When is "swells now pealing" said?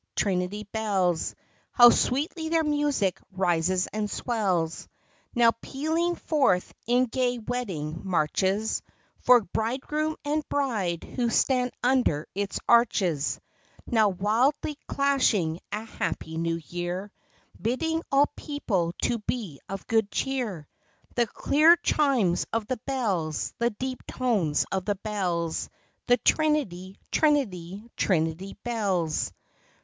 4.09-6.15